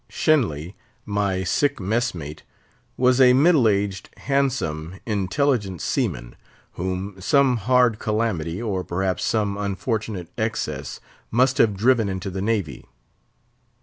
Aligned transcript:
Shenly, 0.09 0.73
my 1.05 1.43
sick 1.43 1.79
mess 1.79 2.15
mate, 2.15 2.41
was 2.97 3.21
a 3.21 3.33
middle 3.33 3.67
aged, 3.67 4.09
handsome, 4.17 4.99
intelligent 5.05 5.79
seaman, 5.79 6.35
whom 6.71 7.17
some 7.21 7.57
hard 7.57 7.99
calamity, 7.99 8.59
or 8.59 8.83
perhaps 8.83 9.23
some 9.23 9.57
unfortunate 9.57 10.31
excess, 10.39 10.99
must 11.29 11.59
have 11.59 11.77
driven 11.77 12.09
into 12.09 12.31
the 12.31 12.41
Navy. 12.41 12.83